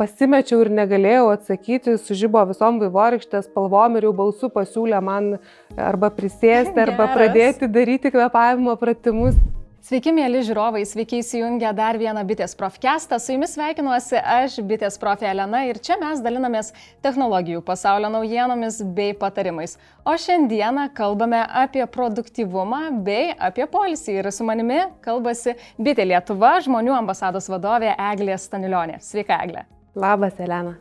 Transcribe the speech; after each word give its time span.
pasimečiau 0.00 0.64
ir 0.64 0.72
negalėjau 0.80 1.28
atsakyti, 1.34 1.98
sužybo 2.00 2.46
visom 2.48 2.80
vaivorykštės 2.80 3.50
spalvom 3.50 4.00
ir 4.00 4.08
jau 4.08 4.16
balsu 4.24 4.48
pasiūlė 4.52 5.00
man 5.04 5.34
arba 5.76 6.08
prisėsti, 6.16 6.76
arba 6.76 7.04
Geras. 7.04 7.16
pradėti 7.16 7.68
daryti 7.68 8.12
kvepavimo 8.14 8.76
pratimus. 8.80 9.36
Sveiki, 9.80 10.12
mėly 10.12 10.42
žiūrovai, 10.44 10.82
sveiki 10.84 11.22
įsijungę 11.22 11.70
dar 11.72 11.96
vieną 11.96 12.20
Bitės 12.28 12.52
Profkestą. 12.52 13.16
Su 13.16 13.32
jumis 13.32 13.54
sveikinuosi 13.56 14.20
aš, 14.20 14.58
Bitės 14.68 15.00
Profė 15.00 15.30
Elena, 15.30 15.62
ir 15.70 15.80
čia 15.80 15.96
mes 16.02 16.20
dalinamės 16.20 16.68
technologijų 17.00 17.62
pasaulio 17.64 18.12
naujienomis 18.12 18.82
bei 18.84 19.16
patarimais. 19.16 19.78
O 20.04 20.18
šiandieną 20.20 20.90
kalbame 20.92 21.40
apie 21.64 21.86
produktivumą 21.96 22.84
bei 23.08 23.32
apie 23.32 23.64
polisį. 23.72 24.20
Ir 24.20 24.32
su 24.36 24.44
manimi 24.44 24.82
kalbasi 25.00 25.56
Bitė 25.80 26.10
Lietuva, 26.12 26.58
žmonių 26.60 26.98
ambasados 27.00 27.48
vadovė 27.48 27.96
Eglė 28.12 28.36
Stanilionė. 28.36 29.00
Sveika, 29.00 29.40
Eglė. 29.48 29.64
Labas, 30.00 30.38
Elena. 30.40 30.78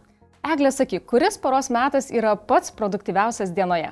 Eglė, 0.47 0.69
sakyk, 0.71 1.03
kuris 1.09 1.35
poros 1.41 1.67
metas 1.73 2.07
yra 2.15 2.37
pats 2.47 2.71
produktyviausias 2.71 3.49
dienoje? 3.51 3.89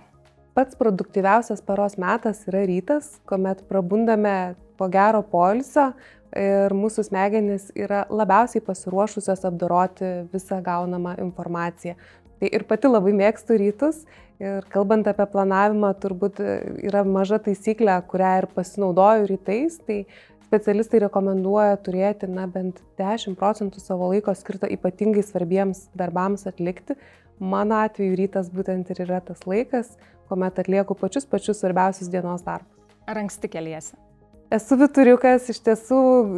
Pats 0.56 0.78
produktyviausias 0.80 1.60
paros 1.66 1.98
metas 2.00 2.46
yra 2.48 2.62
rytas, 2.70 3.18
kuomet 3.28 3.66
prabundame 3.68 4.56
po 4.80 4.88
gero 4.94 5.20
poilsio 5.28 5.90
ir 6.32 6.72
mūsų 6.76 7.10
smegenys 7.10 7.68
yra 7.76 8.06
labiausiai 8.08 8.64
pasiruošusios 8.64 9.44
apdoroti 9.50 10.14
visą 10.32 10.62
gaunamą 10.64 11.18
informaciją. 11.26 11.98
Tai 12.40 12.54
ir 12.54 12.64
pati 12.70 12.88
labai 12.88 13.12
mėgstu 13.18 13.60
rytus 13.60 14.06
ir 14.40 14.64
kalbant 14.72 15.10
apie 15.12 15.28
planavimą, 15.34 15.92
turbūt 16.00 16.40
yra 16.88 17.04
maža 17.04 17.42
taisyklė, 17.44 18.00
kurią 18.08 18.34
ir 18.44 18.50
pasinaudoju 18.56 19.28
rytais, 19.34 19.80
tai 19.84 20.06
specialistai 20.48 21.04
rekomenduoja 21.04 21.78
turėti 21.84 22.30
na, 22.32 22.48
bent 22.48 22.82
10 23.00 23.38
procentų 23.40 23.84
savo 23.84 24.10
laiko 24.14 24.34
skirto 24.38 24.70
ypatingai 24.72 25.26
svarbiems 25.26 25.88
darbams 25.98 26.48
atlikti. 26.50 26.98
Mano 27.38 27.78
atveju 27.84 28.18
rytas 28.18 28.50
būtent 28.50 28.90
ir 28.94 29.04
yra 29.06 29.22
tas 29.22 29.44
laikas, 29.46 29.94
kuomet 30.30 30.58
atlieku 30.64 30.98
pačius 30.98 31.30
pačius 31.30 31.62
svarbiausius 31.62 32.10
dienos 32.10 32.46
darbus. 32.48 32.74
Ar 33.08 33.22
anksti 33.22 33.52
keliesi? 33.52 33.98
Esu 34.48 34.78
vituriukas, 34.80 35.50
iš 35.52 35.58
tiesų 35.60 35.98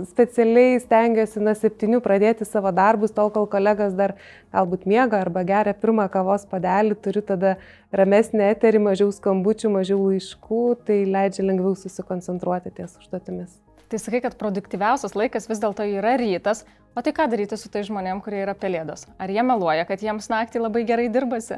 specialiai 0.10 0.80
stengiuosi 0.82 1.44
nuo 1.46 1.54
septynių 1.54 2.00
pradėti 2.02 2.48
savo 2.48 2.72
darbus, 2.74 3.14
tol 3.14 3.30
kol 3.36 3.46
kolegas 3.52 3.94
dar 3.94 4.16
galbūt 4.50 4.90
miega 4.90 5.22
arba 5.22 5.46
geria 5.46 5.76
pirmą 5.78 6.08
kavos 6.10 6.48
padelį, 6.50 6.98
turiu 7.06 7.22
tada 7.30 7.54
ramesnį 7.94 8.48
eterį, 8.50 8.82
mažiau 8.90 9.14
skambučių, 9.14 9.76
mažiau 9.78 10.02
laiškų, 10.10 10.66
tai 10.90 11.04
leidžia 11.06 11.46
lengviau 11.52 11.78
susikoncentruoti 11.78 12.74
ties 12.82 12.98
užduotimis. 12.98 13.60
Tai 13.90 13.98
sakai, 13.98 14.22
kad 14.22 14.36
produktyviausias 14.38 15.16
laikas 15.18 15.48
vis 15.50 15.60
dėlto 15.64 15.82
yra 15.90 16.14
rytas, 16.22 16.62
o 16.94 17.02
tai 17.02 17.10
ką 17.16 17.26
daryti 17.32 17.58
su 17.58 17.72
tai 17.74 17.82
žmonėm, 17.88 18.20
kurie 18.22 18.44
yra 18.44 18.54
pelėdos? 18.54 19.08
Ar 19.18 19.34
jie 19.34 19.42
meluoja, 19.42 19.88
kad 19.90 20.04
jiems 20.06 20.30
naktį 20.30 20.62
labai 20.62 20.84
gerai 20.86 21.08
dirbasi? 21.10 21.58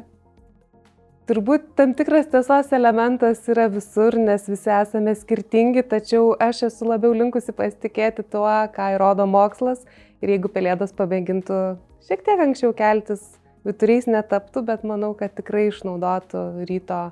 Turbūt 1.27 1.67
tam 1.75 1.91
tikras 1.95 2.29
tiesos 2.31 2.71
elementas 2.75 3.43
yra 3.51 3.67
visur, 3.71 4.15
nes 4.15 4.47
visi 4.47 4.71
esame 4.71 5.11
skirtingi, 5.15 5.83
tačiau 5.91 6.31
aš 6.47 6.63
esu 6.69 6.87
labiau 6.87 7.11
linkusi 7.15 7.51
pasitikėti 7.55 8.23
tuo, 8.31 8.47
ką 8.47 8.87
įrodo 8.95 9.27
mokslas. 9.27 9.83
Ir 10.23 10.31
jeigu 10.37 10.51
pelėdos 10.55 10.95
pamėgintų 10.95 11.59
šiek 12.07 12.23
tiek 12.23 12.47
anksčiau 12.47 12.71
keltis, 12.77 13.27
vituriais 13.67 14.07
netaptų, 14.07 14.63
bet 14.71 14.87
manau, 14.87 15.11
kad 15.19 15.35
tikrai 15.35 15.67
išnaudotų 15.67 16.65
ryto, 16.71 17.03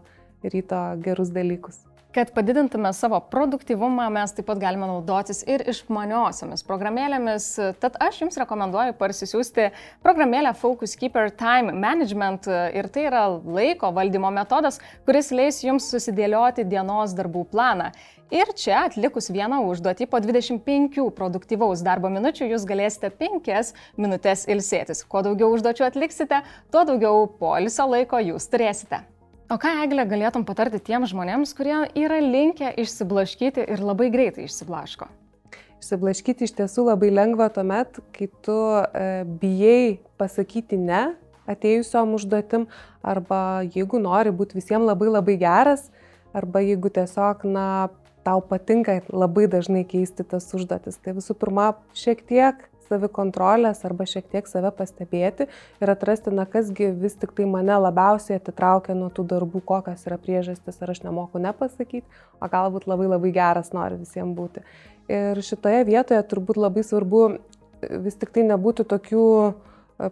ryto 0.47 0.83
gerus 1.03 1.35
dalykus. 1.35 1.88
Kad 2.09 2.31
padidintume 2.33 2.89
savo 2.93 3.19
produktivumą, 3.21 4.07
mes 4.09 4.31
taip 4.33 4.47
pat 4.49 4.57
galime 4.57 4.88
naudotis 4.89 5.43
ir 5.45 5.61
išmaniosiomis 5.69 6.63
programėlėmis. 6.65 7.49
Tad 7.77 7.99
aš 8.02 8.23
jums 8.23 8.39
rekomenduoju 8.41 8.95
parsisiųsti 8.97 9.67
programėlę 10.02 10.55
Focus 10.57 10.97
Keeper 10.97 11.30
Time 11.30 11.75
Management 11.77 12.49
ir 12.49 12.89
tai 12.89 13.03
yra 13.11 13.27
laiko 13.37 13.91
valdymo 13.93 14.31
metodas, 14.33 14.81
kuris 15.05 15.30
leis 15.30 15.61
jums 15.61 15.91
susidėlioti 15.93 16.65
dienos 16.71 17.13
darbų 17.13 17.45
planą. 17.53 17.91
Ir 18.33 18.55
čia 18.58 18.87
atlikus 18.87 19.30
vieną 19.30 19.61
užduotį 19.70 20.09
po 20.09 20.17
25 20.26 21.05
produktyvaus 21.14 21.86
darbo 21.86 22.09
minučių 22.09 22.49
jūs 22.55 22.65
galėsite 22.73 23.14
5 23.21 23.71
minutės 24.02 24.47
ilsėtis. 24.49 25.05
Kuo 25.05 25.21
daugiau 25.30 25.53
užduočių 25.53 25.86
atliksite, 25.91 26.41
tuo 26.73 26.86
daugiau 26.89 27.30
polisio 27.37 27.86
laiko 27.93 28.17
jūs 28.31 28.49
turėsite. 28.49 29.05
O 29.49 29.55
ką, 29.58 29.70
Eglė, 29.82 30.04
galėtum 30.05 30.43
patarti 30.45 30.77
tiems 30.86 31.10
žmonėms, 31.10 31.55
kurie 31.58 31.73
yra 31.98 32.20
linkę 32.21 32.67
išsiblaškyti 32.83 33.64
ir 33.73 33.82
labai 33.82 34.11
greitai 34.14 34.43
išsiblaško? 34.45 35.08
Išsiblaškyti 35.82 36.45
iš 36.45 36.54
tiesų 36.60 36.86
labai 36.92 37.10
lengva 37.10 37.48
tuomet, 37.55 37.98
kai 38.14 38.27
tu 38.45 38.58
e, 38.77 39.23
bijai 39.42 39.98
pasakyti 40.21 40.77
ne 40.77 41.15
atėjusiom 41.49 42.14
užduotim, 42.20 42.67
arba 43.02 43.64
jeigu 43.65 43.98
nori 44.04 44.30
būti 44.30 44.59
visiems 44.59 44.86
labai 44.86 45.09
labai 45.15 45.39
geras, 45.42 45.88
arba 46.30 46.61
jeigu 46.61 46.93
tiesiog, 46.93 47.48
na, 47.49 47.65
tau 48.21 48.45
patinka 48.45 48.99
labai 49.09 49.48
dažnai 49.49 49.82
keisti 49.82 50.27
tas 50.30 50.45
užduotis. 50.54 51.02
Tai 51.02 51.17
visų 51.17 51.33
pirma, 51.42 51.71
šiek 51.98 52.21
tiek 52.30 52.61
savikontrolės 52.89 53.83
arba 53.88 54.08
šiek 54.10 54.27
tiek 54.32 54.50
save 54.50 54.72
pastebėti 54.76 55.48
ir 55.80 55.94
atrasti, 55.94 56.33
na 56.36 56.45
kasgi 56.50 56.92
vis 56.98 57.16
tik 57.20 57.36
tai 57.38 57.48
mane 57.50 57.77
labiausiai 57.86 58.39
atitraukia 58.39 58.98
nuo 58.98 59.11
tų 59.14 59.27
darbų, 59.30 59.64
kokios 59.70 60.05
yra 60.10 60.20
priežastis, 60.22 60.82
ar 60.82 60.94
aš 60.95 61.04
nemoku 61.05 61.42
nepasakyti, 61.44 62.05
o 62.42 62.50
galbūt 62.52 62.89
labai 62.89 63.10
labai 63.11 63.33
geras 63.36 63.73
nori 63.76 64.02
visiems 64.02 64.36
būti. 64.38 64.66
Ir 65.10 65.42
šitoje 65.42 65.86
vietoje 65.88 66.22
turbūt 66.30 66.60
labai 66.61 66.86
svarbu 66.86 67.23
vis 67.80 68.20
tik 68.20 68.36
tai 68.36 68.45
nebūti 68.50 68.86
tokių 68.89 69.26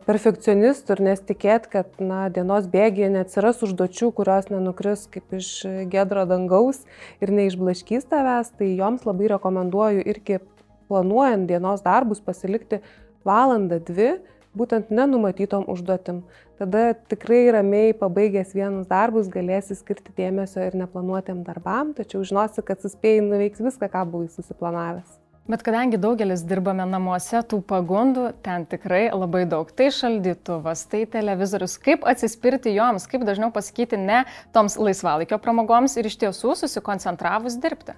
perfekcionistų 0.04 0.98
ir 0.98 1.02
nesitikėti, 1.06 1.70
kad 1.72 2.02
na, 2.04 2.26
dienos 2.34 2.68
bėgėje 2.72 3.08
neatsiras 3.14 3.62
užduočių, 3.64 4.12
kurios 4.18 4.50
nenukris 4.52 5.06
kaip 5.12 5.38
iš 5.38 5.52
gedro 5.92 6.26
dangaus 6.28 6.82
ir 7.24 7.32
neišblaškys 7.32 8.10
tavęs, 8.12 8.52
tai 8.60 8.74
joms 8.76 9.08
labai 9.08 9.32
rekomenduoju 9.32 10.04
irgi 10.04 10.42
planuojant 10.88 11.48
dienos 11.50 11.84
darbus 11.86 12.24
pasilikti 12.24 12.82
valandą, 13.28 13.80
dvi, 13.84 14.16
būtent 14.58 14.90
nenumatytom 14.94 15.68
užduotim. 15.70 16.24
Tada 16.58 16.96
tikrai 17.12 17.44
ramiai 17.54 17.94
pabaigęs 17.98 18.56
vienus 18.58 18.90
darbus 18.90 19.30
galėsi 19.30 19.78
skirti 19.78 20.16
dėmesio 20.18 20.64
ir 20.66 20.80
neplanuotėm 20.80 21.44
darbam, 21.46 21.94
tačiau 21.98 22.24
žinosi, 22.26 22.66
kad 22.66 22.82
suspėjai 22.82 23.22
nuveiks 23.28 23.62
viską, 23.62 23.92
ką 23.94 24.04
buvai 24.10 24.32
susiplanavęs. 24.34 25.20
Bet 25.48 25.62
kadangi 25.64 25.96
daugelis 25.96 26.42
dirbame 26.44 26.84
namuose, 26.84 27.40
tų 27.48 27.62
pagundų 27.70 28.26
ten 28.44 28.66
tikrai 28.68 29.06
labai 29.14 29.46
daug. 29.48 29.70
Tai 29.72 29.86
šaldytuvas, 29.96 30.82
tai 30.92 31.06
televizorius, 31.08 31.78
kaip 31.80 32.04
atsispirti 32.04 32.74
joms, 32.76 33.06
kaip 33.08 33.24
dažniau 33.24 33.48
pasakyti 33.56 33.96
ne 34.02 34.26
toms 34.52 34.76
laisvalaikio 34.76 35.40
pramogoms 35.40 35.96
ir 35.96 36.10
iš 36.10 36.20
tiesų 36.26 36.58
susikoncentravus 36.60 37.56
dirbti. 37.64 37.96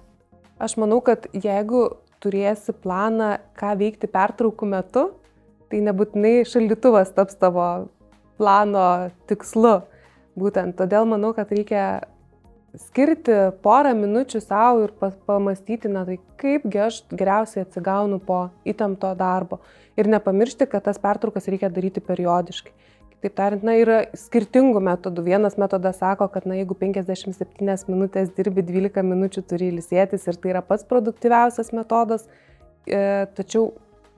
Aš 0.62 0.76
manau, 0.78 1.00
kad 1.02 1.26
jeigu 1.34 1.88
turėsi 2.20 2.74
planą, 2.76 3.36
ką 3.58 3.74
veikti 3.80 4.10
pertraukų 4.10 4.68
metu, 4.68 5.06
tai 5.70 5.82
nebūtinai 5.86 6.40
šaldytuvas 6.48 7.12
taps 7.16 7.38
tavo 7.40 7.66
plano 8.40 9.10
tikslu. 9.30 9.80
Būtent 10.40 10.76
todėl 10.78 11.06
manau, 11.08 11.32
kad 11.36 11.50
reikia 11.52 11.84
skirti 12.78 13.36
porą 13.64 13.92
minučių 13.98 14.40
savo 14.42 14.86
ir 14.86 14.92
pamastyti, 15.26 15.90
na 15.90 16.04
tai 16.06 16.18
kaipgi 16.40 16.82
aš 16.86 17.00
geriausiai 17.10 17.64
atsigaunu 17.64 18.20
po 18.22 18.48
įtempto 18.68 19.10
darbo. 19.18 19.60
Ir 19.98 20.08
nepamiršti, 20.10 20.68
kad 20.70 20.86
tas 20.86 21.00
pertraukas 21.02 21.48
reikia 21.50 21.70
daryti 21.72 22.02
periodiškai. 22.04 22.72
Kitaip 23.20 23.34
tariant, 23.36 23.64
na, 23.68 23.74
yra 23.76 23.96
skirtingų 24.16 24.80
metodų. 24.80 25.26
Vienas 25.26 25.58
metodas 25.60 25.98
sako, 26.00 26.24
kad, 26.32 26.46
na, 26.48 26.54
jeigu 26.56 26.72
57 26.72 27.90
minutės 27.92 28.30
dirbi, 28.32 28.64
12 28.64 29.04
minučių 29.04 29.42
turi 29.44 29.68
ilsėtis 29.74 30.24
ir 30.24 30.38
tai 30.40 30.54
yra 30.54 30.62
pats 30.64 30.86
produktyviausias 30.88 31.68
metodas. 31.76 32.24
E, 32.88 33.28
tačiau 33.36 33.74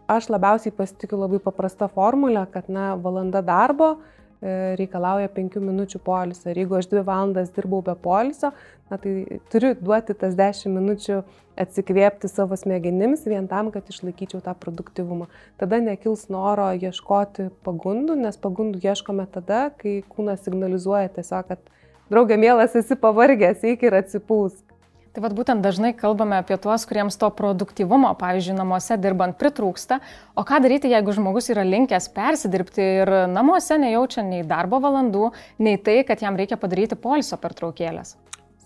aš 0.06 0.28
labiausiai 0.30 0.70
pasitikiu 0.76 1.18
labai 1.18 1.42
paprasta 1.42 1.90
formulė, 1.90 2.44
kad, 2.54 2.70
na, 2.70 2.92
valanda 2.94 3.42
darbo 3.42 3.96
reikalauja 4.42 5.30
5 5.30 5.60
minučių 5.62 6.00
polisio. 6.02 6.50
Ir 6.50 6.62
jeigu 6.64 6.78
aš 6.78 6.88
2 6.90 7.04
valandas 7.06 7.52
dirbau 7.54 7.82
be 7.84 7.94
polisio, 7.94 8.50
na, 8.90 8.98
tai 8.98 9.40
turiu 9.52 9.72
duoti 9.78 10.16
tas 10.18 10.34
10 10.38 10.72
minučių 10.74 11.20
atsikvėpti 11.62 12.30
savo 12.32 12.56
smegenims 12.58 13.26
vien 13.28 13.46
tam, 13.48 13.70
kad 13.74 13.86
išlaikyčiau 13.92 14.40
tą 14.44 14.54
produktivumą. 14.58 15.28
Tada 15.60 15.78
nekils 15.84 16.26
noro 16.32 16.70
ieškoti 16.74 17.50
pagundų, 17.66 18.16
nes 18.24 18.40
pagundų 18.40 18.82
ieškome 18.82 19.28
tada, 19.30 19.68
kai 19.78 20.00
kūnas 20.10 20.42
signalizuoja 20.46 21.12
tiesiog, 21.12 21.52
kad 21.52 21.72
draugė 22.10 22.40
mielas 22.40 22.74
esi 22.78 22.98
pavargęs, 22.98 23.62
eik 23.68 23.86
ir 23.86 24.00
atsipūsk. 24.00 24.71
Tai 25.12 25.20
vad 25.20 25.34
būtent 25.36 25.60
dažnai 25.60 25.90
kalbame 25.92 26.38
apie 26.40 26.56
tuos, 26.56 26.86
kuriems 26.88 27.18
to 27.20 27.28
produktyvumo, 27.36 28.14
pavyzdžiui, 28.16 28.54
namuose 28.56 28.96
dirbant 28.96 29.36
pritrūksta, 29.36 29.98
o 30.40 30.44
ką 30.48 30.62
daryti, 30.64 30.88
jeigu 30.88 31.12
žmogus 31.12 31.50
yra 31.52 31.66
linkęs 31.68 32.06
persidirbti 32.14 32.86
ir 33.02 33.12
namuose 33.28 33.76
nejaučia 33.82 34.24
nei 34.24 34.40
darbo 34.48 34.80
valandų, 34.80 35.26
nei 35.60 35.76
tai, 35.76 35.98
kad 36.08 36.24
jam 36.24 36.40
reikia 36.40 36.56
padaryti 36.56 36.96
poliso 36.96 37.36
pertraukėlės? 37.36 38.14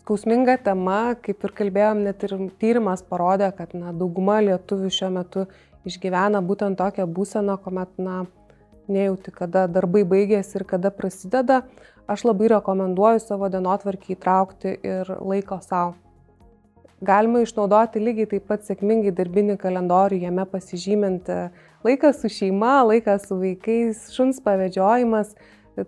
Skausminga 0.05 0.55
tema, 0.69 1.17
kaip 1.19 1.43
ir 1.43 1.57
kalbėjom, 1.65 2.05
net 2.07 2.23
ir 2.23 2.37
tyrimas 2.63 3.03
parodė, 3.03 3.51
kad 3.59 3.75
na, 3.75 3.91
dauguma 3.91 4.39
lietuvių 4.47 4.93
šiuo 5.01 5.11
metu 5.19 5.49
išgyvena 5.83 6.47
būtent 6.47 6.79
tokią 6.79 7.11
būseną, 7.11 7.59
kuomet 7.67 7.99
na, 7.99 8.23
nejauti, 8.87 9.35
kada 9.35 9.67
darbai 9.67 10.07
baigėsi 10.07 10.61
ir 10.61 10.69
kada 10.71 10.95
prasideda, 10.95 11.65
aš 12.07 12.29
labai 12.31 12.55
rekomenduoju 12.55 13.27
savo 13.27 13.51
dienotvarkį 13.51 14.15
įtraukti 14.15 14.79
ir 14.79 15.17
laiko 15.19 15.59
savo. 15.59 15.97
Galima 17.05 17.43
išnaudoti 17.45 18.01
lygiai 18.01 18.29
taip 18.31 18.47
pat 18.49 18.63
sėkmingai 18.65 19.11
darbinį 19.13 19.59
kalendorių, 19.61 20.17
jame 20.23 20.47
pasižymint 20.49 21.29
laikas 21.85 22.23
su 22.23 22.31
šeima, 22.33 22.79
laikas 22.89 23.27
su 23.29 23.37
vaikais, 23.37 24.07
šuns 24.15 24.41
pavedžiojimas, 24.45 25.35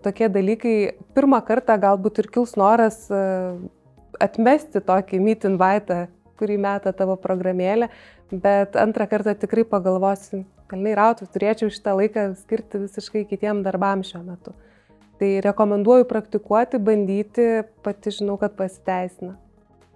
tokie 0.05 0.29
dalykai. 0.29 0.75
Pirmą 1.17 1.41
kartą 1.47 1.79
galbūt 1.81 2.21
ir 2.21 2.29
kils 2.29 2.53
noras 2.61 3.07
e, 3.09 3.23
atmesti 4.21 4.83
tokį 4.85 5.23
meet 5.25 5.49
invite, 5.49 6.03
kurį 6.37 6.59
meta 6.61 6.93
tavo 6.93 7.17
programėlė, 7.19 7.89
bet 8.29 8.77
antrą 8.77 9.09
kartą 9.09 9.33
tikrai 9.41 9.65
pagalvosi, 9.65 10.43
kalniai 10.69 10.93
rautų, 11.01 11.25
turėčiau 11.33 11.73
šitą 11.73 11.97
laiką 12.03 12.29
skirti 12.37 12.85
visiškai 12.85 13.25
kitiem 13.33 13.65
darbam 13.65 14.05
šiuo 14.05 14.21
metu. 14.29 14.53
Tai 15.19 15.35
rekomenduoju 15.43 16.05
praktikuoti, 16.07 16.79
bandyti, 16.79 17.51
pati 17.83 18.13
žinau, 18.13 18.37
kad 18.39 18.53
pasiteisina. 18.55 19.39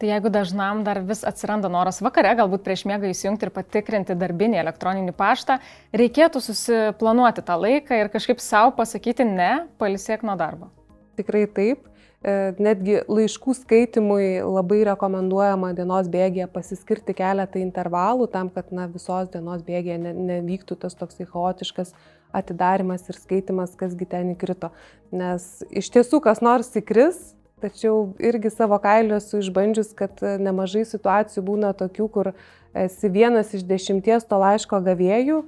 Tai 0.01 0.09
jeigu 0.09 0.29
dažnam 0.33 0.81
dar 0.83 0.99
vis 1.05 1.21
atsiranda 1.27 1.69
noras 1.71 2.01
vakare, 2.03 2.33
galbūt 2.35 2.63
prieš 2.65 2.83
miegą 2.89 3.11
įsijungti 3.13 3.47
ir 3.47 3.53
patikrinti 3.53 4.17
darbinį 4.17 4.59
elektroninį 4.63 5.13
paštą, 5.15 5.59
reikėtų 5.93 6.41
susiplanuoti 6.43 7.45
tą 7.45 7.59
laiką 7.61 7.99
ir 8.01 8.09
kažkaip 8.13 8.41
savo 8.41 8.73
pasakyti 8.79 9.27
ne, 9.27 9.67
palisėk 9.79 10.25
nuo 10.25 10.35
darbo. 10.39 10.71
Tikrai 11.19 11.45
taip. 11.45 11.85
E, 12.23 12.33
netgi 12.63 13.01
laiškų 13.11 13.53
skaitimui 13.57 14.25
labai 14.41 14.79
rekomenduojama 14.87 15.73
dienos 15.75 16.07
bėgėje 16.11 16.47
pasiskirti 16.53 17.15
keletą 17.17 17.59
intervalų 17.59 18.29
tam, 18.31 18.47
kad 18.53 18.71
na, 18.71 18.87
visos 18.87 19.27
dienos 19.33 19.61
bėgėje 19.67 19.99
ne, 19.99 20.13
nevyktų 20.31 20.77
tas 20.85 20.95
toksai 20.95 21.27
chaotiškas 21.27 21.91
atidarimas 22.33 23.03
ir 23.11 23.19
skaitimas, 23.19 23.75
kasgi 23.77 24.07
ten 24.09 24.31
įkrito. 24.33 24.71
Nes 25.11 25.65
iš 25.69 25.91
tiesų 25.93 26.21
kas 26.23 26.39
nors 26.41 26.71
įkris, 26.79 27.19
tačiau 27.63 28.13
irgi 28.21 28.51
savo 28.53 28.77
kailiu 28.83 29.17
esu 29.17 29.39
išbandžius, 29.41 29.93
kad 29.97 30.21
nemažai 30.21 30.83
situacijų 30.87 31.43
būna 31.47 31.73
tokių, 31.79 32.07
kur 32.11 32.31
esi 32.75 33.11
vienas 33.13 33.53
iš 33.55 33.63
dešimties 33.69 34.27
to 34.27 34.39
laiško 34.41 34.81
gavėjų 34.83 35.43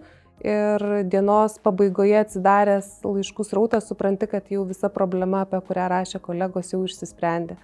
ir 0.46 0.86
dienos 1.10 1.58
pabaigoje 1.64 2.18
atsidaręs 2.20 2.90
laiškų 3.06 3.46
srautą 3.48 3.80
supranti, 3.84 4.28
kad 4.32 4.50
jau 4.52 4.66
visa 4.68 4.90
problema, 4.92 5.46
apie 5.46 5.62
kurią 5.68 5.88
rašė 5.94 6.22
kolegos, 6.24 6.74
jau 6.74 6.84
išsisprendė. 6.86 7.58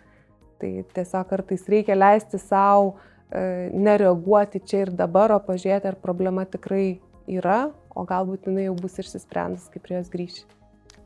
Tai 0.61 0.71
tiesiog 0.95 1.27
kartais 1.29 1.67
reikia 1.71 1.97
leisti 1.97 2.39
savo 2.41 2.93
e, 2.93 3.69
nereaguoti 3.73 4.61
čia 4.63 4.85
ir 4.85 4.95
dabar, 4.95 5.33
o 5.35 5.41
pažiūrėti, 5.43 5.91
ar 5.91 5.99
problema 5.99 6.45
tikrai 6.45 7.01
yra, 7.27 7.71
o 7.95 8.05
galbūt 8.07 8.49
jinai 8.49 8.69
jau 8.69 8.77
bus 8.77 8.99
išsisprendus, 9.01 9.69
kai 9.73 9.83
prie 9.83 9.99
jos 9.99 10.11
grįši. 10.13 10.60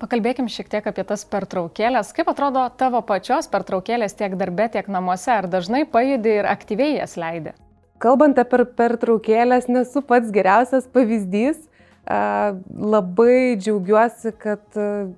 Pakalbėkim 0.05 0.45
šiek 0.45 0.67
tiek 0.69 0.85
apie 0.85 1.01
tas 1.09 1.23
pertraukėlės. 1.25 2.11
Kaip 2.13 2.27
atrodo 2.29 2.61
tavo 2.77 2.99
pačios 3.01 3.47
pertraukėlės 3.49 4.13
tiek 4.13 4.35
darbe, 4.37 4.67
tiek 4.69 4.85
namuose? 4.85 5.31
Ar 5.33 5.47
dažnai 5.49 5.81
pajudi 5.89 6.35
ir 6.43 6.45
aktyviai 6.45 6.99
jas 6.99 7.15
leidi? 7.17 7.55
Kalbant 7.97 8.37
apie 8.37 8.67
pertraukėlės, 8.77 9.65
nesu 9.65 10.03
pats 10.05 10.29
geriausias 10.35 10.85
pavyzdys. 10.93 11.63
Labai 12.05 13.55
džiaugiuosi, 13.57 14.35
kad 14.37 14.61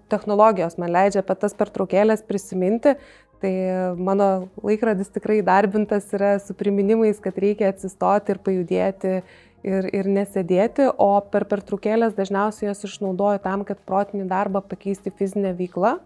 technologijos 0.07 0.79
man 0.79 0.95
leidžia 0.95 1.19
apie 1.19 1.35
tas 1.41 1.57
pertraukėlės 1.59 2.23
prisiminti. 2.23 2.95
Tai 3.43 3.53
mano 3.99 4.47
laikrodis 4.63 5.11
tikrai 5.13 5.41
darbintas 5.45 6.07
yra 6.15 6.37
su 6.39 6.55
priminimais, 6.57 7.19
kad 7.19 7.35
reikia 7.43 7.73
atsistoti 7.73 8.33
ir 8.33 8.39
pajudėti 8.39 9.19
ir, 9.65 9.88
ir 9.95 10.09
nesėdėti, 10.12 10.92
o 10.98 11.09
per 11.31 11.48
pertraukėlės 11.50 12.15
dažniausiai 12.18 12.69
jas 12.69 12.86
išnaudoju 12.88 13.42
tam, 13.44 13.65
kad 13.68 13.81
protinį 13.88 14.27
darbą 14.30 14.62
pakeisti 14.65 15.13
fizinę 15.13 15.54
veiklą. 15.57 15.98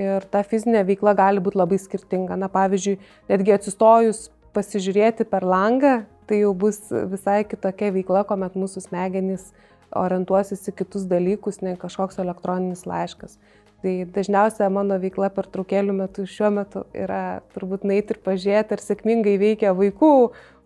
Ir 0.00 0.24
ta 0.32 0.40
fizinė 0.46 0.82
veikla 0.88 1.12
gali 1.18 1.42
būti 1.44 1.58
labai 1.60 1.76
skirtinga. 1.80 2.38
Na, 2.40 2.48
pavyzdžiui, 2.52 2.96
netgi 3.28 3.52
atsistojus 3.52 4.28
pasižiūrėti 4.56 5.26
per 5.28 5.44
langą, 5.46 6.00
tai 6.30 6.40
jau 6.42 6.54
bus 6.56 6.78
visai 6.88 7.42
kitokia 7.44 7.90
veikla, 7.94 8.24
kuomet 8.26 8.56
mūsų 8.58 8.86
smegenys 8.86 9.50
orientuosis 9.96 10.68
į 10.70 10.76
kitus 10.78 11.06
dalykus, 11.10 11.60
nei 11.64 11.76
kažkoks 11.78 12.20
elektroninis 12.22 12.86
laiškas. 12.86 13.36
Tai 13.80 13.92
dažniausia 14.12 14.68
mano 14.68 14.98
veikla 15.00 15.30
per 15.32 15.46
traukėlių 15.48 15.94
metu 16.02 16.26
šiuo 16.28 16.50
metu 16.52 16.82
yra 16.92 17.40
turbūt 17.54 17.86
nait 17.88 18.10
ir 18.12 18.18
pažiūrėti, 18.20 18.76
ar 18.76 18.82
sėkmingai 18.84 19.38
veikia 19.40 19.72
vaikų 19.76 20.12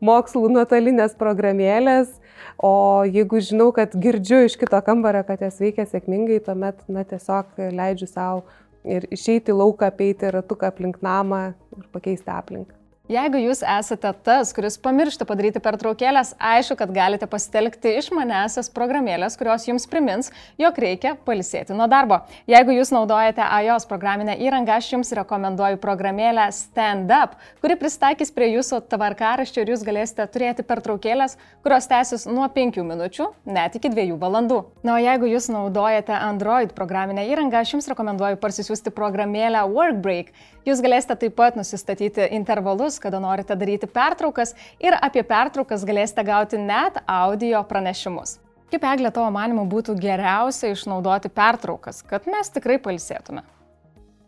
mokslų 0.04 0.50
nuotolinės 0.52 1.16
programėlės, 1.20 2.12
o 2.58 3.02
jeigu 3.08 3.40
žinau, 3.42 3.70
kad 3.76 3.96
girdžiu 3.96 4.44
iš 4.48 4.58
kito 4.60 4.80
kambario, 4.86 5.24
kad 5.26 5.42
jas 5.44 5.58
veikia 5.62 5.88
sėkmingai, 5.88 6.42
tuomet 6.44 6.84
na, 6.88 7.06
tiesiog 7.08 7.58
leidžiu 7.74 8.10
savo 8.10 8.44
ir 8.84 9.08
išeiti 9.14 9.54
lauką, 9.56 9.88
apeiti 9.88 10.30
ratuką 10.34 10.70
aplink 10.70 11.00
namą 11.04 11.44
ir 11.78 11.86
pakeisti 11.94 12.30
aplinką. 12.30 12.83
Jeigu 13.04 13.36
jūs 13.36 13.58
esate 13.60 14.08
tas, 14.24 14.48
kuris 14.56 14.78
pamiršta 14.80 15.26
padaryti 15.28 15.60
pertraukėlės, 15.60 16.30
aišku, 16.40 16.78
kad 16.80 16.92
galite 16.96 17.26
pasitelkti 17.28 17.90
išmanesias 18.00 18.70
programėlės, 18.72 19.34
kurios 19.36 19.66
jums 19.68 19.84
primins, 19.92 20.30
jog 20.56 20.80
reikia 20.80 21.12
palisėti 21.26 21.76
nuo 21.76 21.84
darbo. 21.84 22.22
Jeigu 22.48 22.72
jūs 22.72 22.94
naudojate 22.96 23.44
iOS 23.44 23.84
programinę 23.90 24.38
įrangą, 24.40 24.78
aš 24.80 24.88
jums 24.94 25.12
rekomenduoju 25.18 25.82
programėlę 25.82 26.46
Stand 26.56 27.12
Up, 27.12 27.34
kuri 27.60 27.76
pristaikys 27.82 28.32
prie 28.32 28.48
jūsų 28.54 28.80
tvarkaraščio 28.88 29.66
ir 29.66 29.74
jūs 29.74 29.84
galėsite 29.84 30.24
turėti 30.32 30.64
pertraukėlės, 30.64 31.36
kurios 31.60 31.90
tęsis 31.92 32.24
nuo 32.24 32.48
5 32.56 32.80
minučių 32.88 33.28
net 33.44 33.76
iki 33.76 33.92
2 33.92 34.16
valandų. 34.24 34.62
Na, 34.80 34.96
o 34.96 35.04
jeigu 35.04 35.28
jūs 35.28 35.50
naudojate 35.52 36.16
Android 36.16 36.72
programinę 36.72 37.28
įrangą, 37.28 37.60
aš 37.60 37.76
jums 37.76 37.92
rekomenduoju 37.92 38.40
parsisiųsti 38.40 38.96
programėlę 38.96 39.68
Workbreak. 39.76 40.32
Jūs 40.64 40.80
galėsite 40.80 41.18
taip 41.20 41.34
pat 41.36 41.58
nusistatyti 41.60 42.24
intervalus, 42.32 42.93
kada 43.02 43.20
norite 43.22 43.56
daryti 43.58 43.88
pertraukas 43.90 44.54
ir 44.82 44.96
apie 45.00 45.22
pertraukas 45.26 45.84
galėsite 45.86 46.24
gauti 46.26 46.60
net 46.60 47.00
audio 47.06 47.62
pranešimus. 47.68 48.38
Kaip 48.72 48.86
Eglė 48.90 49.12
tavo 49.14 49.28
manimu 49.30 49.66
būtų 49.70 49.94
geriausia 50.00 50.72
išnaudoti 50.74 51.30
pertraukas, 51.30 52.00
kad 52.02 52.26
mes 52.26 52.50
tikrai 52.50 52.80
palsėtume? 52.82 53.44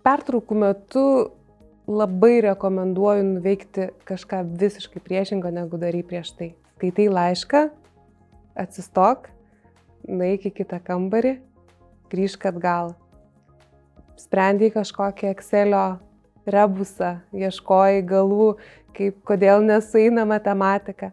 Pertraukų 0.06 0.58
metu 0.60 1.06
labai 1.86 2.40
rekomenduoju 2.44 3.24
nuveikti 3.26 3.88
kažką 4.06 4.42
visiškai 4.60 5.02
priešingo, 5.02 5.50
negu 5.50 5.78
darai 5.82 6.04
prieš 6.06 6.32
tai. 6.38 6.52
Skaitai 6.76 7.08
laišką, 7.08 7.62
atsistok, 8.58 9.30
nueik 10.06 10.46
į 10.46 10.52
kitą 10.60 10.78
kambarį, 10.84 11.36
grįžk 12.12 12.46
atgal. 12.50 12.94
Sprendai 14.20 14.70
kažkokią 14.74 15.30
Excelio 15.34 15.96
rebusą, 16.50 17.16
ieškojai 17.34 18.02
galų, 18.06 18.54
kaip 18.96 19.18
kodėl 19.28 19.64
nesueina 19.66 20.26
matematika. 20.28 21.12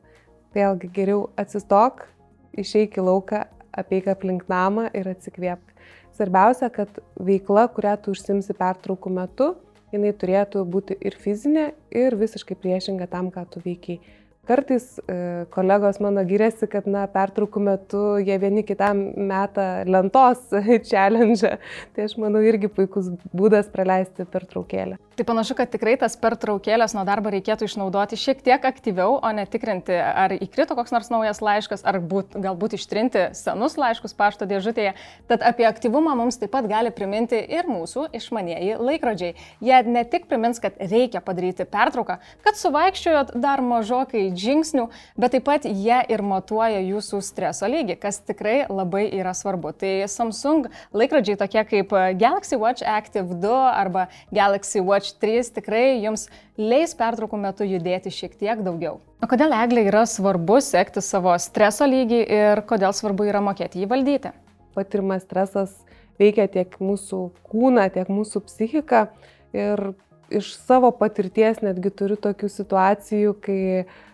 Vėlgi 0.53 0.89
geriau 0.93 1.27
atsistok, 1.39 2.05
išeik 2.53 2.99
į 2.99 3.05
lauką, 3.07 3.43
apeik 3.73 4.09
aplink 4.13 4.45
namą 4.51 4.87
ir 4.93 5.09
atsikvėpk. 5.09 5.73
Svarbiausia, 6.13 6.69
kad 6.69 6.99
veikla, 7.17 7.65
kurią 7.73 7.95
tu 8.03 8.13
užsimsi 8.13 8.53
pertraukų 8.53 9.13
metu, 9.13 9.53
jinai 9.93 10.13
turėtų 10.13 10.61
būti 10.69 10.97
ir 11.01 11.17
fizinė, 11.17 11.71
ir 11.89 12.17
visiškai 12.17 12.57
priešinga 12.59 13.09
tam, 13.09 13.31
ką 13.33 13.47
tu 13.49 13.63
veikiai. 13.65 14.01
Kartais 14.43 14.97
e, 15.07 15.45
kolegos 15.55 16.01
mano 16.03 16.19
gyrėsi, 16.27 16.67
kad 16.67 16.83
na, 16.91 17.05
pertraukų 17.07 17.61
metu 17.63 18.01
jie 18.19 18.35
vieni 18.41 18.65
kitam 18.67 18.99
meta 19.29 19.85
lentos 19.87 20.49
challenge. 20.89 21.53
Tai 21.95 22.07
aš 22.09 22.17
manau 22.19 22.41
irgi 22.43 22.67
puikus 22.67 23.07
būdas 23.31 23.71
praleisti 23.71 24.27
pertraukėlę. 24.27 24.99
Tai 25.15 25.25
panašu, 25.25 25.53
kad 25.53 25.69
tikrai 25.69 25.93
tas 26.01 26.15
pertraukėlės 26.17 26.95
nuo 26.97 27.03
darbo 27.05 27.29
reikėtų 27.29 27.67
išnaudoti 27.67 28.17
šiek 28.17 28.39
tiek 28.41 28.63
aktyviau, 28.65 29.19
o 29.21 29.29
ne 29.29 29.43
tikrinti, 29.45 29.93
ar 29.93 30.33
įkrito 30.33 30.73
koks 30.73 30.89
nors 30.89 31.11
naujas 31.13 31.37
laiškas, 31.37 31.83
ar 31.85 31.99
būt, 32.01 32.33
galbūt 32.41 32.73
ištrinti 32.79 33.27
senus 33.37 33.77
laiškus 33.77 34.17
pašto 34.17 34.47
dėžutėje. 34.49 34.95
Tad 35.29 35.45
apie 35.45 35.67
aktyvumą 35.69 36.15
mums 36.17 36.39
taip 36.41 36.49
pat 36.55 36.65
gali 36.65 36.89
priminti 36.89 37.37
ir 37.37 37.69
mūsų 37.69 38.07
išmanieji 38.17 38.79
laikrodžiai. 38.81 39.35
Jie 39.61 39.83
ne 39.85 40.01
tik 40.09 40.25
primins, 40.31 40.57
kad 40.63 40.81
reikia 40.81 41.21
padaryti 41.21 41.69
pertrauką, 41.69 42.17
kad 42.41 42.57
suvaikščiojot 42.57 43.35
dar 43.37 43.61
mažokai 43.61 44.31
žingsnių, 44.33 44.87
bet 45.13 45.37
taip 45.37 45.45
pat 45.45 45.69
jie 45.69 46.01
ir 46.09 46.25
matuoja 46.25 46.81
jūsų 46.81 47.21
streso 47.21 47.69
lygį, 47.69 47.99
kas 48.01 48.17
tikrai 48.17 48.63
labai 48.65 49.05
yra 49.13 49.37
svarbu. 49.37 49.75
Tai 49.77 49.93
Samsung 50.09 50.73
laikrodžiai 50.89 51.37
tokie 51.45 51.67
kaip 51.69 51.93
Galaxy 52.17 52.57
Watch 52.57 52.81
Active 52.81 53.37
2 53.45 53.61
arba 53.77 54.09
Galaxy 54.33 54.81
Watch 54.81 55.02
3 55.21 55.49
tikrai 55.57 55.99
jums 56.03 56.27
leis 56.59 56.95
pertraukų 56.95 57.39
metu 57.41 57.67
judėti 57.67 58.13
šiek 58.13 58.37
tiek 58.39 58.61
daugiau. 58.65 59.01
O 59.23 59.29
kodėl 59.29 59.55
eglė 59.57 59.87
yra 59.89 60.05
svarbu 60.09 60.61
sekti 60.63 61.03
savo 61.03 61.35
streso 61.41 61.87
lygį 61.89 62.21
ir 62.37 62.63
kodėl 62.69 62.95
svarbu 62.95 63.27
yra 63.27 63.43
mokėti 63.43 63.83
jį 63.83 63.89
valdyti? 63.91 64.31
Patirimas 64.77 65.27
stresas 65.27 65.75
veikia 66.21 66.47
tiek 66.47 66.79
mūsų 66.79 67.25
kūną, 67.51 67.89
tiek 67.93 68.07
mūsų 68.07 68.45
psichiką. 68.47 69.05
Ir 69.53 69.91
iš 70.33 70.55
savo 70.63 70.89
patirties 70.95 71.59
netgi 71.61 71.91
turiu 71.93 72.17
tokių 72.17 72.49
situacijų, 72.49 73.35
kai 73.43 73.61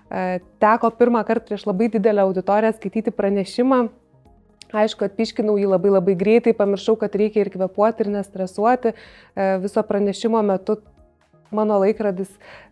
E, 0.09 0.39
teko 0.57 0.89
pirmą 0.97 1.21
kartą 1.25 1.45
prieš 1.51 1.67
labai 1.69 1.89
didelę 1.93 2.23
auditoriją 2.25 2.73
skaityti 2.73 3.11
pranešimą 3.13 3.83
Aišku, 4.69 5.07
atpiškinau 5.07 5.55
jį 5.57 5.71
labai 5.71 5.91
labai 5.95 6.15
greitai, 6.17 6.53
pamiršau, 6.53 6.93
kad 7.01 7.15
reikia 7.17 7.41
ir 7.41 7.49
kvepuoti, 7.53 8.05
ir 8.05 8.13
nestresuoti. 8.19 8.93
E, 8.93 9.51
viso 9.63 9.81
pranešimo 9.85 10.41
metu 10.45 10.77
mano 11.51 11.79
laikrodis 11.81 12.29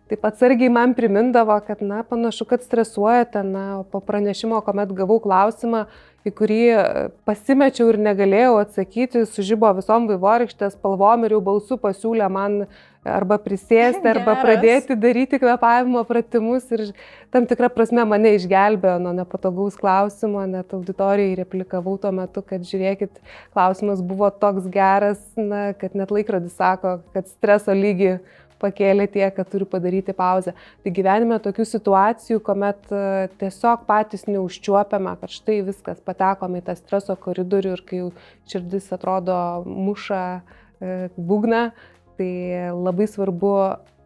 taip 0.08 0.24
atsargiai 0.24 0.70
man 0.72 0.94
primindavo, 0.96 1.56
kad, 1.66 1.82
na, 1.84 2.02
panašu, 2.06 2.46
kad 2.48 2.62
stresuojate, 2.64 3.42
na, 3.44 3.64
po 3.92 4.00
pranešimo, 4.00 4.60
kuomet 4.64 4.94
gavau 4.96 5.18
klausimą, 5.20 5.84
į 6.26 6.32
kurį 6.38 6.60
e, 6.70 6.84
pasimečiau 7.28 7.90
ir 7.92 8.00
negalėjau 8.06 8.54
atsakyti, 8.62 9.26
sužybo 9.28 9.70
visom 9.76 10.08
vaivorykštės 10.08 10.78
spalvom 10.78 11.26
ir 11.26 11.36
jau 11.36 11.42
balsu 11.50 11.76
pasiūlė 11.82 12.30
man 12.32 12.62
arba 13.10 13.38
prisėsti, 13.42 14.04
arba 14.14 14.34
Geras. 14.34 14.42
pradėti 14.44 14.96
daryti 14.98 15.40
kvepavimo 15.42 16.02
pratimus 16.08 16.66
ir 16.74 16.88
tam 17.34 17.46
tikrą 17.48 17.70
prasme 17.74 18.04
mane 18.08 18.34
išgelbėjo 18.38 18.96
nuo 19.02 19.14
nepatogaus 19.20 19.78
klausimo, 19.80 20.44
net 20.48 20.74
auditorijai 20.76 21.38
replikavau 21.42 21.96
tuo 22.00 22.12
metu, 22.14 22.44
kad 22.46 22.66
žiūrėkit, 22.68 23.22
klausimas 23.56 24.02
buvo 24.04 24.30
toks 24.30 24.68
geras, 24.72 25.22
na, 25.36 25.72
kad 25.78 25.96
net 25.98 26.12
laikrodis 26.14 26.56
sako, 26.58 26.98
kad 27.14 27.30
streso 27.32 27.76
lygį 27.76 28.18
pakėlė 28.58 29.06
tiek, 29.10 29.32
kad 29.34 29.48
turiu 29.50 29.66
padaryti 29.70 30.14
pauzę. 30.16 30.54
Tai 30.82 30.92
gyvenime 30.94 31.38
tokių 31.42 31.66
situacijų, 31.68 32.40
kuomet 32.44 32.90
e, 32.90 33.28
tiesiog 33.40 33.84
patys 33.88 34.26
neužčiuopiame, 34.30 35.14
kad 35.20 35.34
štai 35.34 35.60
viskas 35.66 36.00
patekome 36.04 36.62
į 36.62 36.66
tą 36.68 36.76
streso 36.78 37.16
koridorių 37.18 37.76
ir 37.76 37.84
kai 37.88 38.02
širdis 38.50 38.90
atrodo 38.94 39.38
muša 39.66 40.24
e, 40.34 40.96
būgna, 41.16 41.68
tai 42.18 42.30
labai 42.74 43.06
svarbu 43.10 43.52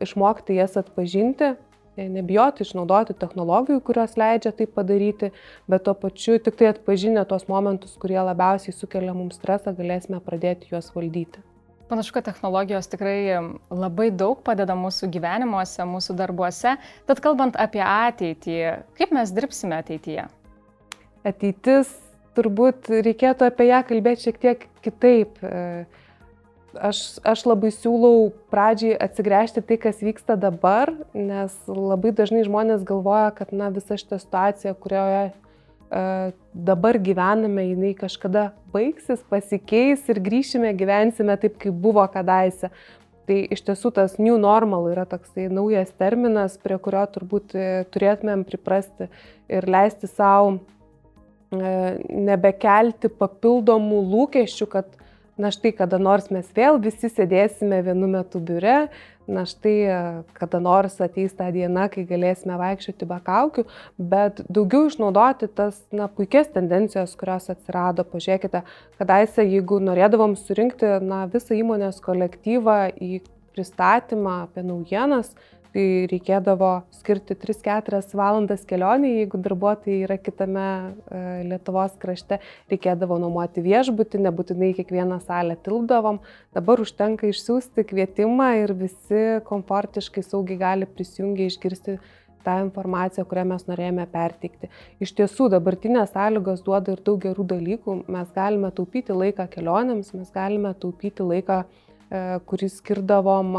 išmokti 0.02 0.56
jas 0.58 0.76
atpažinti, 0.80 1.52
e, 1.96 2.08
nebijoti 2.08 2.66
išnaudoti 2.66 3.16
technologijų, 3.18 3.80
kurios 3.84 4.18
leidžia 4.20 4.52
tai 4.56 4.66
padaryti, 4.66 5.32
bet 5.70 5.86
tuo 5.86 5.94
pačiu 5.98 6.38
tik 6.42 6.58
tai 6.60 6.72
atpažinę 6.72 7.24
tuos 7.28 7.48
momentus, 7.48 7.96
kurie 8.00 8.20
labiausiai 8.20 8.76
sukelia 8.76 9.14
mums 9.16 9.40
stresą, 9.40 9.74
galėsime 9.78 10.20
pradėti 10.24 10.72
juos 10.72 10.92
valdyti. 10.94 11.42
Panašu, 11.92 12.14
kad 12.16 12.24
technologijos 12.24 12.86
tikrai 12.88 13.36
labai 13.68 14.06
daug 14.16 14.38
padeda 14.40 14.72
mūsų 14.78 15.10
gyvenimuose, 15.12 15.84
mūsų 15.84 16.14
darbuose. 16.16 16.78
Tad 17.04 17.20
kalbant 17.20 17.58
apie 17.60 17.82
ateitį, 17.84 18.54
kaip 18.96 19.12
mes 19.12 19.32
dirbsime 19.36 19.76
ateityje? 19.76 20.24
Ateitis, 21.28 21.90
turbūt 22.32 22.88
reikėtų 23.04 23.44
apie 23.50 23.68
ją 23.68 23.82
kalbėti 23.90 24.30
šiek 24.30 24.40
tiek 24.40 24.64
kitaip. 24.84 25.36
Aš, 26.72 27.20
aš 27.20 27.42
labai 27.44 27.68
siūlau 27.74 28.30
pradžiai 28.52 28.96
atsigręžti 28.96 29.60
tai, 29.60 29.76
kas 29.76 30.00
vyksta 30.00 30.38
dabar, 30.40 30.94
nes 31.12 31.52
labai 31.68 32.14
dažnai 32.16 32.46
žmonės 32.46 32.86
galvoja, 32.88 33.28
kad 33.36 33.52
na, 33.52 33.68
visa 33.74 33.98
šita 34.00 34.16
situacija, 34.22 34.72
kurioje 34.80 35.26
dabar 36.54 36.96
gyvename, 36.98 37.66
jinai 37.72 37.92
kažkada 37.96 38.50
baigsis, 38.72 39.20
pasikeis 39.28 40.06
ir 40.08 40.20
grįšime, 40.24 40.72
gyvensime 40.78 41.36
taip, 41.40 41.58
kaip 41.60 41.76
buvo 41.84 42.04
kadaise. 42.12 42.70
Tai 43.28 43.36
iš 43.54 43.62
tiesų 43.66 43.92
tas 43.94 44.16
new 44.18 44.38
normal 44.40 44.88
yra 44.90 45.04
toksai 45.06 45.46
naujas 45.52 45.92
terminas, 46.00 46.56
prie 46.58 46.78
kurio 46.82 47.04
turbūt 47.12 47.54
e, 47.54 47.66
turėtumėm 47.94 48.42
priprasti 48.48 49.06
ir 49.52 49.68
leisti 49.70 50.10
savo 50.10 50.56
e, 50.56 50.58
nebekelti 52.08 53.12
papildomų 53.20 54.00
lūkesčių, 54.14 54.68
kad 54.72 54.98
na 55.42 55.50
štai 55.54 55.72
kada 55.74 55.98
nors 55.98 56.30
mes 56.30 56.46
vėl 56.54 56.78
visi 56.82 57.10
sėdėsime 57.10 57.80
vienu 57.82 58.08
metu 58.10 58.40
biure, 58.42 58.86
na 59.26 59.44
štai 59.46 59.74
kada 60.38 60.60
nors 60.62 60.98
ateis 61.02 61.34
ta 61.38 61.48
diena, 61.54 61.88
kai 61.92 62.04
galėsime 62.06 62.56
vaikščioti 62.60 63.08
be 63.10 63.18
kaukių, 63.26 63.64
bet 63.98 64.42
daugiau 64.50 64.88
išnaudoti 64.90 65.48
tas 65.54 65.78
na, 65.94 66.08
puikias 66.10 66.50
tendencijas, 66.54 67.14
kurios 67.18 67.50
atsirado. 67.52 68.06
Pažiūrėkite, 68.08 68.64
kadaise, 69.00 69.46
jeigu 69.46 69.80
norėdavom 69.82 70.36
surinkti 70.38 70.98
na, 71.06 71.24
visą 71.32 71.58
įmonės 71.58 72.02
kolektyvą 72.04 72.78
į 72.98 73.22
pristatymą 73.52 74.42
apie 74.46 74.64
naujienas, 74.66 75.34
tai 75.72 75.84
reikėdavo 76.10 76.70
skirti 76.94 77.36
3-4 77.40 78.00
valandas 78.18 78.64
kelionį, 78.68 79.12
jeigu 79.22 79.40
darbuotojai 79.42 80.04
yra 80.06 80.18
kitame 80.20 80.64
e, 80.64 81.20
Lietuvos 81.48 81.94
krašte, 82.02 82.38
reikėdavo 82.72 83.18
nuomoti 83.22 83.64
viešbutį, 83.64 84.22
nebūtinai 84.26 84.72
kiekvieną 84.76 85.20
salę 85.24 85.56
tilpdavom, 85.64 86.20
dabar 86.56 86.82
užtenka 86.84 87.30
išsiųsti 87.30 87.86
kvietimą 87.88 88.50
ir 88.62 88.74
visi 88.76 89.22
komfortiškai 89.48 90.24
saugiai 90.26 90.60
gali 90.60 90.88
prisijungti 90.88 91.48
išgirsti 91.48 91.96
tą 92.42 92.56
informaciją, 92.64 93.22
kurią 93.30 93.44
mes 93.52 93.64
norėjome 93.68 94.04
perteikti. 94.10 94.68
Iš 95.04 95.12
tiesų, 95.20 95.46
dabartinės 95.52 96.10
sąlygos 96.10 96.64
duoda 96.66 96.96
ir 96.96 97.04
daug 97.06 97.20
gerų 97.22 97.46
dalykų. 97.54 98.00
Mes 98.10 98.32
galime 98.34 98.72
taupyti 98.74 99.14
laiką 99.14 99.46
kelionėms, 99.52 100.10
mes 100.18 100.32
galime 100.34 100.72
taupyti 100.82 101.22
laiką 101.22 101.60
uh, 101.62 101.81
kurį 102.48 102.68
skirdavom 102.68 103.54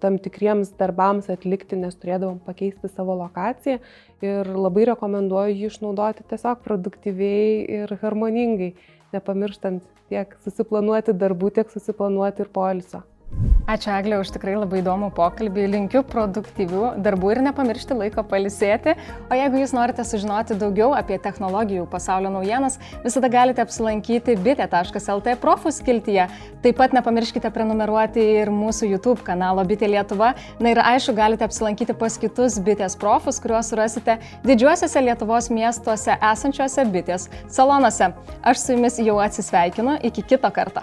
tam 0.00 0.16
tikriems 0.22 0.72
darbams 0.80 1.28
atlikti, 1.32 1.76
nes 1.76 1.96
turėdavom 2.00 2.38
pakeisti 2.46 2.88
savo 2.88 3.18
lokaciją 3.20 3.80
ir 4.24 4.50
labai 4.54 4.86
rekomenduoju 4.88 5.58
jį 5.58 5.68
išnaudoti 5.68 6.24
tiesiog 6.30 6.64
produktyviai 6.64 7.60
ir 7.80 7.94
harmoningai, 8.00 8.72
nepamirštant 9.12 9.84
tiek 10.08 10.32
susiplanuoti 10.44 11.16
darbų, 11.16 11.52
tiek 11.58 11.72
susiplanuoti 11.72 12.46
ir 12.46 12.52
poilsio. 12.54 13.04
Ačiū 13.70 13.92
Eglė 13.94 14.16
už 14.18 14.32
tikrai 14.34 14.56
labai 14.58 14.80
įdomų 14.80 15.12
pokalbį. 15.14 15.68
Linkiu 15.70 16.00
produktyvių 16.02 16.88
darbų 17.04 17.28
ir 17.36 17.40
nepamiršti 17.46 17.94
laiko 17.94 18.24
palisėti. 18.26 18.96
O 19.30 19.38
jeigu 19.38 19.60
jūs 19.60 19.74
norite 19.76 20.02
sužinoti 20.06 20.56
daugiau 20.58 20.90
apie 20.98 21.20
technologijų 21.22 21.86
pasaulio 21.92 22.32
naujienas, 22.34 22.80
visada 23.04 23.30
galite 23.30 23.62
apsilankyti 23.62 24.34
bitė.lt 24.42 25.36
profų 25.44 25.74
skiltyje. 25.78 26.26
Taip 26.66 26.80
pat 26.82 26.98
nepamirškite 26.98 27.54
prenumeruoti 27.54 28.26
ir 28.42 28.50
mūsų 28.50 28.90
YouTube 28.90 29.22
kanalo 29.24 29.62
Bitė 29.64 29.92
Lietuva. 29.94 30.34
Na 30.58 30.74
ir 30.74 30.82
aišku, 30.82 31.14
galite 31.14 31.46
apsilankyti 31.46 31.94
pas 31.94 32.18
kitus 32.18 32.58
bitės 32.58 32.98
profus, 32.98 33.38
kuriuos 33.38 33.70
rasite 33.78 34.18
didžiuosiuose 34.42 35.06
Lietuvos 35.06 35.52
miestuose 35.54 36.18
esančiuose 36.18 36.90
bitės 36.90 37.30
salonuose. 37.46 38.10
Aš 38.42 38.64
su 38.66 38.74
jumis 38.74 38.98
jau 38.98 39.20
atsisveikinu. 39.22 40.00
Iki 40.10 40.32
kito 40.34 40.50
karto. 40.50 40.82